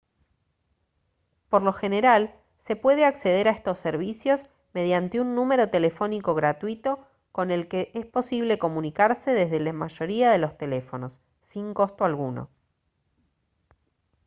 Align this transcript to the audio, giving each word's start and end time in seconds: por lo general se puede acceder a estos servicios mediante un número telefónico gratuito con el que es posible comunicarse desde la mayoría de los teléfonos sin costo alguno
por 1.47 1.61
lo 1.61 1.73
general 1.73 2.33
se 2.57 2.75
puede 2.75 3.05
acceder 3.05 3.47
a 3.47 3.51
estos 3.51 3.77
servicios 3.77 4.47
mediante 4.73 5.21
un 5.21 5.35
número 5.35 5.69
telefónico 5.69 6.33
gratuito 6.33 7.05
con 7.31 7.51
el 7.51 7.67
que 7.67 7.91
es 7.93 8.07
posible 8.07 8.57
comunicarse 8.57 9.31
desde 9.33 9.59
la 9.59 9.73
mayoría 9.73 10.31
de 10.31 10.39
los 10.39 10.57
teléfonos 10.57 11.19
sin 11.43 11.75
costo 11.75 12.03
alguno 12.03 12.49